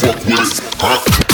[0.00, 1.29] fuck with it, huh?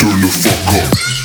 [0.00, 1.19] Turn the fuck up.